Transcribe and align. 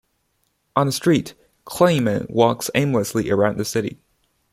On 0.75 0.87
the 0.87 0.91
street, 0.91 1.35
Kleinman 1.63 2.27
walks 2.27 2.71
aimlessly 2.73 3.29
around 3.29 3.57
the 3.59 3.63
city. 3.65 3.99